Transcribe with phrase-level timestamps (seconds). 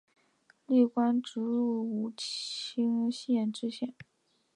[0.65, 3.93] 历官直隶武清县知县。